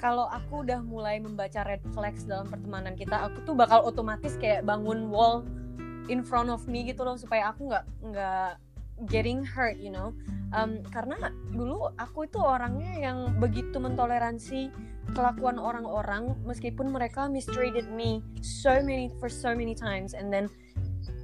Kalau 0.00 0.32
aku 0.32 0.64
udah 0.64 0.80
mulai 0.80 1.20
membaca 1.20 1.60
red 1.68 1.84
flags 1.92 2.24
dalam 2.24 2.48
pertemanan 2.48 2.96
kita 2.96 3.20
aku 3.20 3.44
tuh 3.44 3.52
bakal 3.52 3.84
otomatis 3.84 4.40
kayak 4.40 4.64
bangun 4.64 5.12
wall 5.12 5.44
in 6.08 6.24
front 6.24 6.48
of 6.48 6.64
me 6.64 6.88
gitu 6.88 7.04
loh 7.04 7.20
supaya 7.20 7.52
aku 7.52 7.68
nggak 7.68 7.84
nggak 8.00 8.50
getting 9.04 9.44
hurt 9.44 9.76
you 9.76 9.92
know. 9.92 10.16
Um, 10.56 10.80
karena 10.88 11.34
dulu 11.52 11.92
aku 12.00 12.24
itu 12.24 12.40
orangnya 12.40 12.96
yang 12.96 13.36
begitu 13.36 13.76
mentoleransi 13.76 14.72
kelakuan 15.12 15.60
orang-orang 15.60 16.34
meskipun 16.42 16.90
mereka 16.90 17.28
mistreated 17.28 17.86
me 17.92 18.24
so 18.40 18.80
many 18.80 19.12
for 19.20 19.28
so 19.28 19.54
many 19.54 19.76
times 19.76 20.16
and 20.16 20.32
then 20.32 20.48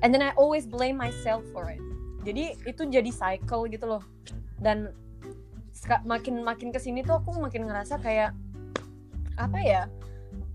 and 0.04 0.12
then 0.12 0.22
I 0.22 0.36
always 0.36 0.68
blame 0.68 1.00
myself 1.00 1.42
for 1.50 1.70
it. 1.72 1.80
Jadi 2.22 2.60
itu 2.68 2.82
jadi 2.86 3.10
cycle 3.10 3.66
gitu 3.66 3.88
loh. 3.88 4.04
Dan 4.62 4.92
makin 6.06 6.46
makin 6.46 6.70
ke 6.70 6.78
sini 6.78 7.02
tuh 7.02 7.18
aku 7.18 7.34
makin 7.40 7.66
ngerasa 7.66 7.98
kayak 7.98 8.36
apa 9.40 9.58
ya 9.58 9.82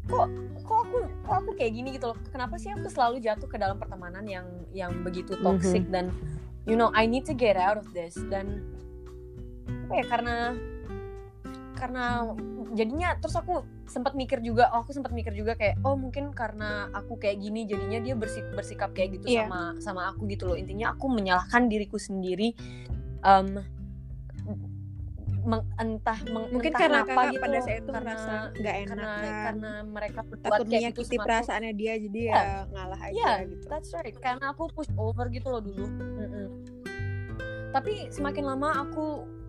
kok 0.07 0.31
kok 0.63 0.79
aku 0.87 0.97
kok 1.27 1.35
aku 1.43 1.51
kayak 1.59 1.75
gini 1.75 1.99
gitu 1.99 2.15
loh. 2.15 2.19
Kenapa 2.31 2.55
sih 2.55 2.71
aku 2.71 2.87
selalu 2.87 3.19
jatuh 3.19 3.47
ke 3.47 3.59
dalam 3.59 3.75
pertemanan 3.75 4.23
yang 4.23 4.47
yang 4.71 4.91
begitu 5.03 5.35
toxic 5.43 5.83
dan 5.91 6.11
you 6.67 6.75
know 6.75 6.91
I 6.91 7.07
need 7.07 7.23
to 7.25 7.33
get 7.33 7.55
out 7.55 7.79
of 7.79 7.87
this 7.95 8.19
dan 8.27 8.61
apa 9.87 9.93
ya 9.95 10.05
karena 10.05 10.35
karena 11.77 12.05
jadinya 12.73 13.15
terus 13.21 13.37
aku 13.37 13.63
sempat 13.87 14.17
mikir 14.17 14.43
juga 14.43 14.67
oh 14.75 14.83
aku 14.83 14.91
sempat 14.91 15.15
mikir 15.15 15.31
juga 15.31 15.55
kayak 15.55 15.79
oh 15.87 15.95
mungkin 15.95 16.35
karena 16.35 16.91
aku 16.91 17.15
kayak 17.15 17.39
gini 17.39 17.63
jadinya 17.63 18.03
dia 18.03 18.17
bersik- 18.17 18.51
bersikap 18.51 18.91
kayak 18.91 19.21
gitu 19.21 19.31
Iya. 19.31 19.47
sama 19.47 19.61
sama 19.79 20.01
aku 20.11 20.27
gitu 20.27 20.49
loh 20.49 20.57
intinya 20.59 20.91
aku 20.91 21.07
menyalahkan 21.07 21.71
diriku 21.71 21.95
sendiri 21.95 22.51
em, 23.23 23.63
meng- 25.47 25.67
entah 25.77 26.19
meng- 26.25 26.51
Mungkin 26.51 26.69
entah 26.69 26.81
karena 26.83 26.99
kakak 27.01 27.25
gitu 27.25 27.39
pada 27.39 27.57
saat 27.57 27.77
itu 27.77 27.89
karena 27.89 28.03
merasa 28.11 28.33
nggak 28.53 28.75
enak 28.77 28.87
karena 28.91 29.07
kan. 29.07 29.43
karena 29.47 29.71
mereka 29.87 30.19
takut 30.19 30.35
kayak 30.37 30.51
gitu 30.59 30.67
menyakiti 30.67 31.03
sama 31.07 31.15
aku. 31.15 31.25
perasaannya 31.25 31.73
dia 31.73 31.93
jadi 31.97 32.19
Iya. 32.19 32.35
ya 32.35 32.43
ngalah 32.69 32.99
aja 33.01 33.13
Iya, 33.15 33.31
gitu. 33.47 33.65
that's 33.65 33.91
right. 33.95 34.17
Karena 34.17 34.45
aku 34.51 34.63
push 34.69 34.91
over 34.95 35.25
gitu 35.29 35.47
loh 35.47 35.61
dulu. 35.61 35.85
Mm-mm. 35.87 36.47
Tapi 37.69 37.93
semakin 38.09 38.43
lama 38.45 38.69
aku 38.81 39.05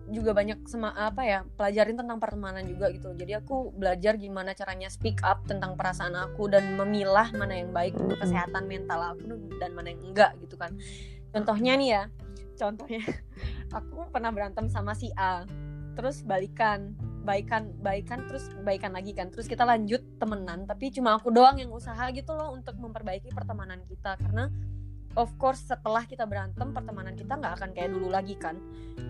juga 0.09 0.33
banyak 0.33 0.65
sema 0.65 0.89
apa 0.91 1.21
ya 1.21 1.39
pelajarin 1.53 1.93
tentang 1.93 2.17
pertemanan 2.17 2.65
juga 2.65 2.89
gitu. 2.89 3.13
Jadi 3.13 3.29
aku 3.35 3.69
belajar 3.71 4.17
gimana 4.17 4.51
caranya 4.51 4.89
speak 4.89 5.21
up 5.21 5.45
tentang 5.45 5.75
perasaan 5.75 6.17
aku 6.17 6.47
dan 6.47 6.73
memilah 6.73 7.29
mana 7.31 7.53
yang 7.53 7.69
baik 7.69 7.93
untuk 7.93 8.17
kesehatan 8.17 8.65
mental 8.65 9.13
aku 9.13 9.29
dan 9.57 9.69
mana 9.71 9.93
yang 9.93 10.01
enggak 10.03 10.33
gitu 10.39 10.55
kan. 10.55 10.73
Contohnya 11.29 11.77
nih 11.77 11.89
ya, 11.91 12.03
contohnya 12.55 13.05
aku 13.77 14.09
pernah 14.09 14.33
berantem 14.33 14.65
sama 14.65 14.91
si 14.91 15.13
A, 15.13 15.45
terus 15.93 16.21
balikan, 16.25 16.93
baikan, 17.23 17.73
baikan, 17.79 18.25
terus 18.25 18.49
baikan 18.65 18.95
lagi 18.95 19.13
kan, 19.13 19.29
terus 19.29 19.45
kita 19.45 19.63
lanjut 19.67 20.01
temenan, 20.17 20.65
tapi 20.65 20.89
cuma 20.89 21.17
aku 21.17 21.29
doang 21.29 21.57
yang 21.61 21.69
usaha 21.69 22.09
gitu 22.09 22.33
loh 22.33 22.53
untuk 22.53 22.77
memperbaiki 22.79 23.29
pertemanan 23.33 23.81
kita. 23.85 24.17
Karena 24.17 24.49
of 25.17 25.29
course 25.37 25.65
setelah 25.65 26.05
kita 26.05 26.25
berantem 26.25 26.71
pertemanan 26.71 27.13
kita 27.17 27.37
nggak 27.37 27.53
akan 27.59 27.69
kayak 27.75 27.89
dulu 27.93 28.07
lagi 28.09 28.35
kan, 28.39 28.57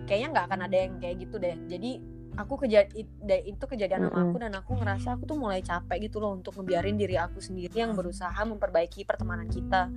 kayaknya 0.04 0.28
nggak 0.36 0.46
akan 0.52 0.60
ada 0.66 0.76
yang 0.76 0.92
kayak 0.98 1.16
gitu 1.22 1.36
deh. 1.40 1.56
Jadi 1.68 1.90
aku 2.38 2.54
kejadian 2.62 3.08
itu 3.42 3.64
kejadian 3.66 4.06
sama 4.06 4.30
aku 4.30 4.36
dan 4.38 4.52
aku 4.54 4.72
ngerasa 4.78 5.18
aku 5.18 5.24
tuh 5.26 5.38
mulai 5.38 5.60
capek 5.60 6.08
gitu 6.10 6.22
loh 6.22 6.34
untuk 6.34 6.54
ngebiarin 6.56 6.94
diri 6.94 7.18
aku 7.18 7.42
sendiri 7.42 7.74
yang 7.74 7.92
berusaha 7.98 8.38
memperbaiki 8.46 9.02
pertemanan 9.02 9.50
kita. 9.50 9.90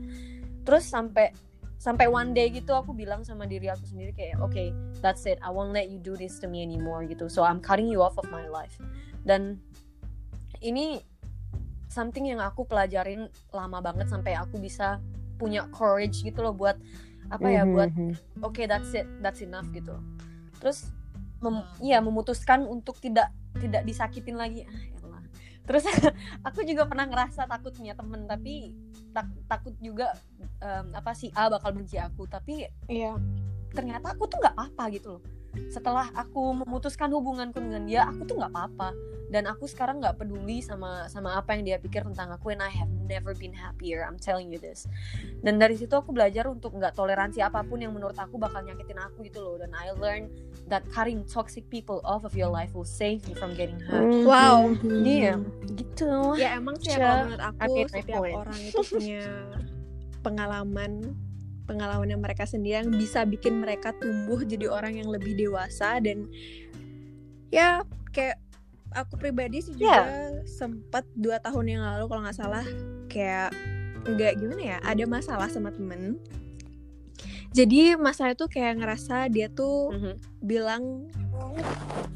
Terus 0.63 0.87
sampai 0.87 1.52
sampai 1.83 2.07
one 2.07 2.31
day 2.31 2.47
gitu 2.47 2.71
aku 2.71 2.95
bilang 2.95 3.27
sama 3.27 3.43
diri 3.43 3.67
aku 3.67 3.83
sendiri 3.83 4.15
kayak 4.15 4.39
oke 4.39 4.71
that's 5.03 5.27
it. 5.27 5.35
I 5.43 5.51
won't 5.51 5.75
let 5.75 5.91
you 5.91 5.99
do 5.99 6.15
this 6.15 6.39
to 6.39 6.47
me 6.47 6.63
anymore 6.63 7.03
gitu. 7.03 7.27
So 7.27 7.43
I'm 7.43 7.59
cutting 7.59 7.91
you 7.91 7.99
off 7.99 8.15
of 8.15 8.31
my 8.31 8.47
life. 8.47 8.79
Dan 9.27 9.59
ini 10.63 11.03
something 11.91 12.23
yang 12.31 12.39
aku 12.39 12.63
pelajarin 12.63 13.27
lama 13.51 13.83
banget 13.83 14.07
sampai 14.07 14.39
aku 14.39 14.63
bisa 14.63 15.03
punya 15.35 15.67
courage 15.75 16.23
gitu 16.23 16.39
loh 16.39 16.55
buat 16.55 16.79
apa 17.27 17.51
ya 17.51 17.67
buat 17.67 17.91
Mhm. 17.91 18.39
oke 18.39 18.63
that's 18.63 18.95
it. 18.95 19.03
That's 19.19 19.43
enough 19.43 19.67
gitu. 19.75 19.99
Terus 20.63 20.87
mem- 21.43 21.67
iya 21.83 21.99
memutuskan 21.99 22.63
untuk 22.63 23.03
tidak 23.03 23.27
tidak 23.59 23.83
disakitin 23.83 24.39
lagi. 24.39 24.63
Terus 25.63 25.83
aku 26.47 26.63
juga 26.63 26.83
pernah 26.83 27.05
ngerasa 27.05 27.45
takut 27.45 27.71
punya 27.71 27.93
temen 27.93 28.23
tapi 28.23 28.75
tak- 29.09 29.39
takut 29.47 29.73
juga 29.79 30.11
em, 30.59 30.91
apa 30.91 31.11
si 31.13 31.31
A 31.31 31.47
bakal 31.47 31.71
benci 31.73 31.95
aku 31.95 32.25
tapi 32.25 32.67
Iya. 32.85 33.15
ternyata 33.71 34.11
aku 34.11 34.27
tuh 34.27 34.37
nggak 34.37 34.53
apa-apa 34.53 34.83
gitu 34.91 35.17
loh 35.17 35.21
setelah 35.69 36.09
aku 36.13 36.53
memutuskan 36.55 37.09
hubunganku 37.09 37.57
dengan 37.57 37.83
dia 37.83 38.01
aku 38.05 38.25
tuh 38.25 38.37
nggak 38.37 38.49
apa-apa 38.49 38.89
dan 39.29 39.49
aku 39.49 39.65
sekarang 39.65 39.97
nggak 39.97 40.17
peduli 40.17 40.61
sama 40.61 41.09
sama 41.09 41.33
apa 41.33 41.57
yang 41.57 41.65
dia 41.65 41.77
pikir 41.77 42.05
tentang 42.05 42.29
aku 42.29 42.53
and 42.53 42.61
I 42.61 42.69
have 42.69 42.89
never 43.09 43.33
been 43.33 43.53
happier 43.53 44.05
I'm 44.05 44.17
telling 44.17 44.53
you 44.53 44.61
this 44.61 44.85
dan 45.41 45.57
dari 45.57 45.73
situ 45.73 45.89
aku 45.91 46.13
belajar 46.13 46.45
untuk 46.45 46.73
nggak 46.73 46.93
toleransi 46.93 47.41
apa 47.41 47.65
pun 47.65 47.81
yang 47.81 47.93
menurut 47.93 48.13
aku 48.13 48.37
bakal 48.37 48.61
nyakitin 48.61 49.01
aku 49.01 49.25
gitu 49.25 49.41
loh 49.41 49.55
dan 49.57 49.73
I 49.73 49.89
learn 49.97 50.29
that 50.69 50.85
cutting 50.89 51.25
toxic 51.25 51.65
people 51.67 51.97
off 52.05 52.21
of 52.23 52.37
your 52.37 52.47
life 52.47 52.77
will 52.77 52.85
save 52.87 53.25
you 53.25 53.33
from 53.33 53.57
getting 53.57 53.81
hurt 53.81 54.05
Mhm. 54.05 54.23
Wow. 54.23 54.75
Iya, 54.83 55.41
gitu 55.73 56.37
Ya 56.37 56.55
emang 56.55 56.77
sih 56.77 56.93
ya, 56.93 56.97
kalau 57.01 57.17
menurut 57.25 57.43
aku 57.43 57.73
setiap 57.89 58.19
point. 58.21 58.35
orang 58.37 58.59
itu 58.61 58.81
punya 58.85 59.23
pengalaman 60.25 60.91
pengalaman 61.63 62.09
yang 62.09 62.21
mereka 62.21 62.43
sendiri 62.43 62.81
yang 62.81 62.91
bisa 62.91 63.23
bikin 63.23 63.59
mereka 63.59 63.95
tumbuh 63.97 64.43
jadi 64.43 64.67
orang 64.67 64.99
yang 64.99 65.07
lebih 65.07 65.33
dewasa 65.33 65.97
dan 65.99 66.27
ya 67.49 67.81
kayak 68.11 68.37
aku 68.93 69.17
pribadi 69.17 69.59
sih 69.59 69.73
juga 69.73 70.05
sempat 70.45 71.07
dua 71.13 71.39
tahun 71.39 71.65
yang 71.67 71.81
lalu 71.81 72.05
kalau 72.05 72.21
nggak 72.21 72.37
salah 72.37 72.65
kayak 73.09 73.49
nggak 74.03 74.35
gimana 74.37 74.61
ya 74.61 74.77
ada 74.83 75.03
masalah 75.07 75.47
sama 75.47 75.71
temen 75.71 76.19
jadi 77.53 77.95
masalah 78.01 78.33
itu 78.33 78.49
kayak 78.49 78.81
ngerasa 78.81 79.29
dia 79.29 79.47
tuh 79.47 79.93
Mhm. 79.93 80.13
bilang 80.41 80.83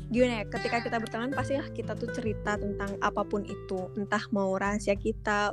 gimana 0.08 0.42
ya 0.42 0.46
ketika 0.48 0.82
kita 0.82 0.98
berteman 0.98 1.30
pasti 1.32 1.60
kita 1.76 1.94
tuh 1.94 2.10
cerita 2.10 2.56
tentang 2.56 2.96
apa 3.04 3.22
pun 3.22 3.44
itu 3.44 3.92
entah 3.94 4.24
mau 4.32 4.56
rahasia 4.56 4.96
kita 4.96 5.52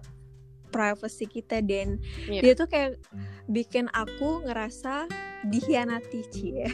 privacy 0.74 1.24
kita 1.24 1.62
dan 1.62 2.02
Iya. 2.26 2.40
dia 2.42 2.52
tuh 2.54 2.66
kayak 2.66 2.98
bikin 3.46 3.86
aku 3.88 4.42
ngerasa 4.42 5.06
dihianati 5.46 6.20
cie 6.28 6.66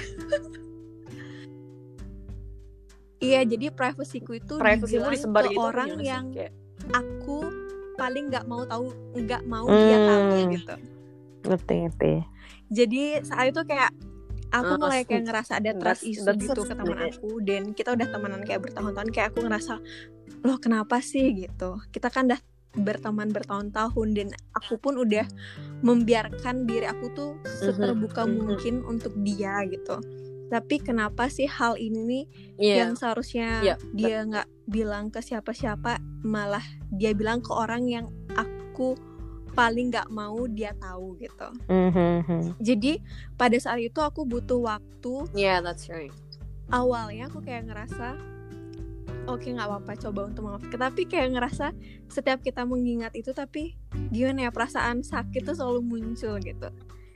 iya 3.21 3.45
jadi 3.45 3.69
privasiku 3.69 4.33
itu 4.33 4.57
dibilang 4.57 5.13
disebar 5.13 5.45
ke 5.45 5.53
gitu 5.53 5.61
orang 5.61 5.91
yang 6.01 6.25
Kayak, 6.33 6.53
aku 6.91 7.39
paling 7.95 8.33
nggak 8.33 8.49
mau 8.49 8.65
tahu 8.65 8.89
nggak 9.13 9.43
mau 9.45 9.69
dia 9.69 9.99
tahu 10.01 10.23
Hmm. 10.25 10.51
gitu. 10.51 10.75
Ngerti 11.41 11.75
ngerti. 11.79 12.13
Jadi 12.71 13.03
saat 13.21 13.53
itu 13.53 13.61
kayak 13.63 13.93
aku 14.51 14.73
Ah, 14.73 14.81
mulai 14.81 15.03
kayak 15.05 15.29
ngerasa 15.29 15.61
ada 15.61 15.71
trust 15.77 16.03
issue 16.03 16.25
that's 16.25 16.41
gitu 16.41 16.65
ke 16.65 16.73
teman 16.73 16.99
aku 16.99 17.29
dan 17.45 17.63
kita 17.71 17.93
udah 17.93 18.09
temenan 18.09 18.43
kayak 18.43 18.61
bertahun-tahun 18.65 19.09
kayak 19.13 19.27
aku 19.31 19.39
ngerasa 19.45 19.75
loh 20.41 20.57
kenapa 20.57 20.97
sih? 21.01 21.45
gitu. 21.45 21.77
Kita 21.93 22.09
kan 22.09 22.25
udah 22.25 22.41
berteman 22.73 23.35
bertahun-tahun 23.35 24.09
dan 24.15 24.29
aku 24.55 24.79
pun 24.79 24.95
udah 24.97 25.27
membiarkan 25.83 26.65
diri 26.65 26.87
aku 26.87 27.11
tuh 27.13 27.31
seterbuka 27.43 28.23
mhm. 28.25 28.33
mungkin 28.37 28.75
untuk 28.87 29.15
dia 29.21 29.65
gitu 29.67 29.99
tapi 30.51 30.83
kenapa 30.83 31.31
sih 31.31 31.47
hal 31.47 31.79
ini 31.79 32.27
Iya. 32.59 32.85
yang 32.85 32.93
seharusnya 32.99 33.63
Iya, 33.63 33.75
dia 33.95 34.19
nggak 34.27 34.49
bilang 34.67 35.09
ke 35.09 35.23
siapa-siapa 35.23 35.99
malah 36.23 36.63
dia 36.91 37.15
bilang 37.15 37.39
ke 37.39 37.51
orang 37.51 37.87
yang 37.87 38.07
aku 38.35 38.99
paling 39.51 39.91
nggak 39.91 40.11
mau 40.11 40.47
dia 40.47 40.75
tahu 40.77 41.19
gitu 41.19 41.49
Mhm. 41.67 42.59
jadi 42.59 42.99
pada 43.35 43.59
saat 43.59 43.83
itu 43.83 43.99
aku 43.99 44.23
butuh 44.23 44.63
waktu 44.63 45.27
Yeah, 45.35 45.59
that's 45.63 45.87
right. 45.87 46.15
awalnya 46.71 47.27
aku 47.27 47.43
kayak 47.43 47.67
ngerasa 47.67 48.15
oke 49.31 49.47
nggak 49.47 49.67
apa-apa 49.67 49.93
coba 49.99 50.21
untuk 50.27 50.43
memaafkan 50.45 50.79
tapi 50.81 51.03
kayak 51.05 51.29
ngerasa 51.33 51.67
setiap 52.07 52.41
kita 52.41 52.63
mengingat 52.63 53.15
itu 53.15 53.31
tapi 53.31 53.79
gimana 54.11 54.47
ya 54.47 54.51
perasaan 54.51 55.01
sakit 55.01 55.43
tuh 55.43 55.55
selalu 55.55 55.81
muncul 55.81 56.37
gitu 56.39 56.69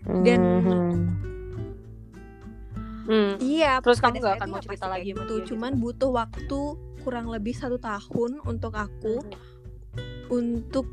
Dan- 0.05 0.63
Mhm. 0.63 0.95
Hmm. 3.05 3.37
iya 3.37 3.85
Terus 3.85 4.01
kamu 4.01 4.17
saat 4.25 4.41
akan 4.41 4.49
mau 4.49 4.61
cerita 4.65 4.89
lagi 4.89 5.13
sama 5.13 5.21
gitu 5.21 5.23
dia 5.29 5.41
gitu? 5.45 5.49
cuman 5.53 5.73
butuh 5.77 6.11
waktu 6.11 6.61
kurang 7.05 7.29
lebih 7.29 7.53
satu 7.53 7.77
tahun 7.77 8.41
untuk 8.43 8.73
aku 8.73 9.21
untuk 10.33 10.89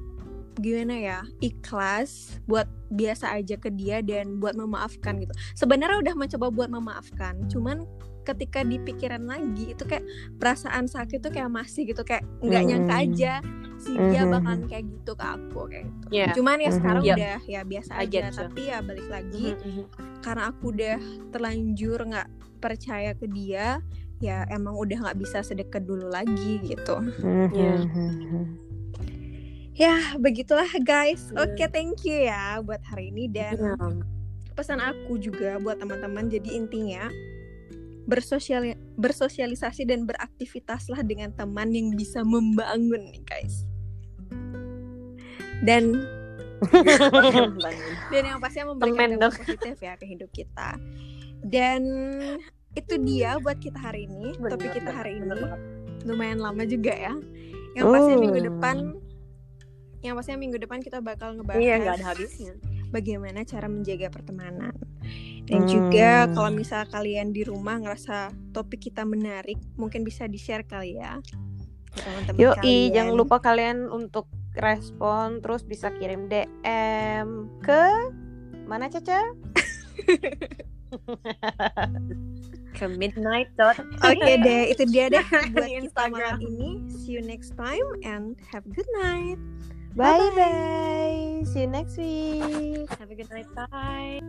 gimana 0.59 0.99
ya 0.99 1.19
ikhlas 1.39 2.35
buat 2.43 2.67
biasa 2.91 3.31
aja 3.31 3.55
ke 3.55 3.71
dia 3.71 4.03
dan 4.03 4.43
buat 4.43 4.53
memaafkan 4.53 5.23
gitu 5.23 5.31
sebenarnya 5.55 6.03
udah 6.03 6.15
mencoba 6.19 6.47
buat 6.51 6.67
memaafkan 6.69 7.47
cuman 7.47 7.87
ketika 8.21 8.61
dipikiran 8.61 9.23
lagi 9.23 9.73
itu 9.73 9.83
kayak 9.83 10.05
perasaan 10.37 10.85
sakit 10.85 11.19
tuh 11.19 11.29
kayak 11.29 11.49
masih 11.49 11.85
gitu 11.85 12.01
kayak 12.01 12.21
nggak 12.39 12.61
Hmm. 12.61 12.69
nyangka 12.69 12.95
aja 12.95 13.33
si 13.75 13.97
dia 13.97 14.21
Mhm. 14.23 14.31
bakalan 14.31 14.61
kayak 14.65 14.85
gitu 14.87 15.11
ke 15.11 15.25
aku 15.25 15.61
kayak 15.65 15.85
gitu 15.89 16.05
Iya. 16.11 16.25
cuman 16.31 16.57
ya 16.57 16.69
sekarang 16.69 17.01
Iya. 17.01 17.15
udah 17.17 17.37
ya 17.49 17.61
biasa 17.63 17.91
aja 17.97 18.19
you. 18.21 18.29
tapi 18.31 18.61
ya 18.63 18.77
balik 18.79 19.07
lagi 19.09 19.47
Mhm, 19.51 19.65
mhm. 19.65 19.85
karena 20.21 20.43
aku 20.47 20.63
udah 20.69 20.97
terlanjur 21.29 21.99
nggak 22.05 22.27
percaya 22.61 23.11
ke 23.13 23.25
dia 23.25 23.81
ya 24.21 24.45
emang 24.47 24.77
udah 24.77 24.97
nggak 25.01 25.17
bisa 25.17 25.41
sedekat 25.41 25.81
dulu 25.81 26.05
lagi 26.07 26.61
gitu 26.61 26.95
Iya. 27.51 27.73
Mhm. 27.81 28.45
ya 29.73 29.95
begitulah 30.15 30.69
guys 30.83 31.31
Iya. 31.31 31.41
oke 31.41 31.63
thank 31.69 32.05
you 32.05 32.17
ya 32.21 32.61
buat 32.61 32.85
hari 32.85 33.09
ini 33.09 33.25
dan 33.27 33.57
Iya. 33.57 33.73
pesan 34.53 34.77
aku 34.77 35.17
juga 35.17 35.57
buat 35.57 35.79
teman-teman 35.79 36.29
jadi 36.29 36.49
intinya 36.53 37.09
bersosial 38.09 38.73
bersosialisasi 38.97 39.85
dan 39.85 40.09
beraktivitaslah 40.09 41.01
dengan 41.05 41.33
teman 41.37 41.69
yang 41.73 41.93
bisa 41.93 42.25
membangun 42.25 43.01
nih 43.13 43.23
guys. 43.25 43.65
Dan 45.61 46.01
dan 48.13 48.23
yang 48.25 48.39
pasti 48.41 48.61
memberikan 48.61 49.17
dampak 49.17 49.41
positif 49.41 49.77
ya 49.81 49.93
ke 49.97 50.05
hidup 50.05 50.29
kita. 50.33 50.77
Dan 51.41 51.81
itu 52.77 52.95
dia 53.01 53.41
buat 53.41 53.57
kita 53.57 53.77
hari 53.77 54.05
ini. 54.05 54.37
Bener, 54.37 54.57
topik 54.57 54.77
kita 54.77 54.91
hari 54.93 55.17
bener 55.21 55.37
ini 55.37 55.81
lumayan 56.05 56.41
lama 56.41 56.63
juga 56.65 56.93
ya. 56.93 57.13
Yang 57.77 57.85
pasti 57.93 58.11
minggu 58.17 58.39
Oh. 58.41 58.45
depan 58.53 58.77
yang 60.01 60.17
pastinya 60.17 60.39
minggu 60.41 60.57
depan 60.57 60.81
kita 60.81 60.97
bakal 60.97 61.37
ngebahas 61.37 61.61
Iya, 61.61 61.73
nggak 61.77 61.95
ada 62.01 62.05
habisnya. 62.09 62.53
Bagaimana 62.91 63.41
cara 63.41 63.65
menjaga 63.65 64.07
pertemanan 64.07 64.75
dan 65.43 65.65
juga 65.65 66.27
Hmm. 66.27 66.33
kalau 66.33 66.51
misal 66.51 66.85
kalian 66.85 67.31
di 67.31 67.41
rumah 67.41 67.79
ngerasa 67.79 68.17
topik 68.51 68.85
kita 68.85 69.01
menarik 69.01 69.57
mungkin 69.73 70.03
bisa 70.03 70.27
di 70.27 70.37
share 70.37 70.63
kali 70.63 70.95
ya 70.95 71.17
Yoi, 72.35 72.55
kalian. 72.55 72.93
jangan 72.93 73.13
lupa 73.15 73.39
kalian 73.39 73.87
untuk 73.87 74.27
respon 74.53 75.39
terus 75.39 75.59
bisa 75.61 75.91
kirim 75.91 76.27
DM 76.27 77.27
ke 77.59 77.83
mana 78.63 78.87
Caca? 78.87 79.19
Ke 82.71 82.87
midnight 82.87 83.51
dot. 83.55 83.75
Oke 84.01 84.31
deh, 84.37 84.71
itu 84.71 84.83
dia 84.87 85.07
deh 85.07 85.23
buat 85.51 85.67
Di 85.67 85.75
kita 85.83 86.07
malam 86.07 86.35
Instagram. 86.35 86.35
ini. 86.41 86.69
See 86.89 87.15
you 87.15 87.21
next 87.21 87.55
time 87.55 87.83
and 88.01 88.39
have 88.47 88.63
a 88.63 88.71
good 88.71 88.87
night. 88.97 89.39
Bye 89.95 90.31
bye. 90.35 91.43
See 91.45 91.61
you 91.61 91.67
next 91.67 91.97
week. 91.97 92.89
Have 92.97 93.11
a 93.11 93.15
good 93.15 93.29
night. 93.29 93.47
Bye. 93.55 94.21